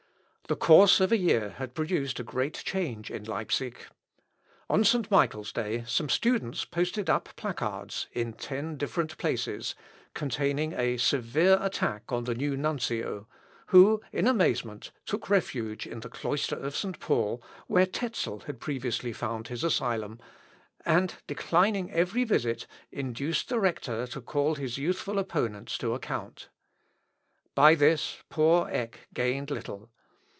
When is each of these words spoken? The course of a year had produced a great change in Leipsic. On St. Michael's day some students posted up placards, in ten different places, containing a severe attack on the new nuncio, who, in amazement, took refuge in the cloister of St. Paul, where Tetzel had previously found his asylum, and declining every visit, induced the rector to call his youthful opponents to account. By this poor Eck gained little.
The 0.47 0.57
course 0.57 0.99
of 0.99 1.13
a 1.13 1.17
year 1.17 1.51
had 1.51 1.73
produced 1.73 2.19
a 2.19 2.25
great 2.25 2.55
change 2.65 3.09
in 3.09 3.23
Leipsic. 3.23 3.87
On 4.69 4.83
St. 4.83 5.09
Michael's 5.09 5.53
day 5.53 5.85
some 5.87 6.09
students 6.09 6.65
posted 6.65 7.09
up 7.09 7.29
placards, 7.37 8.07
in 8.11 8.33
ten 8.33 8.75
different 8.75 9.17
places, 9.17 9.75
containing 10.13 10.73
a 10.73 10.97
severe 10.97 11.57
attack 11.61 12.11
on 12.11 12.25
the 12.25 12.35
new 12.35 12.57
nuncio, 12.57 13.29
who, 13.67 14.01
in 14.11 14.27
amazement, 14.27 14.91
took 15.05 15.29
refuge 15.29 15.87
in 15.87 16.01
the 16.01 16.09
cloister 16.09 16.57
of 16.57 16.75
St. 16.75 16.99
Paul, 16.99 17.41
where 17.67 17.85
Tetzel 17.85 18.41
had 18.41 18.59
previously 18.59 19.13
found 19.13 19.47
his 19.47 19.63
asylum, 19.63 20.19
and 20.85 21.15
declining 21.27 21.89
every 21.93 22.25
visit, 22.25 22.67
induced 22.91 23.47
the 23.47 23.57
rector 23.57 24.05
to 24.07 24.19
call 24.19 24.55
his 24.55 24.77
youthful 24.77 25.17
opponents 25.17 25.77
to 25.77 25.93
account. 25.93 26.49
By 27.55 27.73
this 27.73 28.17
poor 28.29 28.67
Eck 28.69 29.07
gained 29.13 29.49
little. 29.49 29.89